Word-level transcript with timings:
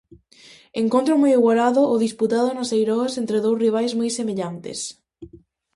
Encontro 0.83 1.13
moi 1.21 1.31
igualado 1.39 1.81
o 1.93 1.95
disputado 2.05 2.47
nas 2.53 2.69
Eiroas 2.77 3.13
entre 3.21 3.37
dous 3.45 3.57
rivais 3.63 3.91
moi 3.99 4.09
semellantes. 4.19 4.79